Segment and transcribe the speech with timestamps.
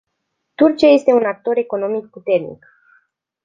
[0.55, 2.65] Turcia este un actor economic puternic.